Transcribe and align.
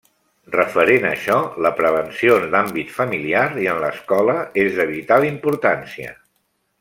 Referent 0.53 1.03
a 1.09 1.11
això, 1.17 1.35
la 1.65 1.71
prevenció 1.81 2.37
en 2.41 2.47
l'àmbit 2.55 2.91
familiar 2.95 3.43
i 3.65 3.69
en 3.75 3.83
l'escola 3.87 4.39
és 4.65 4.79
de 4.81 4.87
vital 4.97 5.29
importància. 5.33 6.17